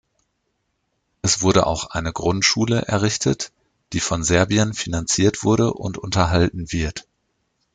[1.21, 3.51] Es wurde auch eine Grundschule errichtet,
[3.93, 7.05] die von Serbien finanziert wurde und unterhalten wird.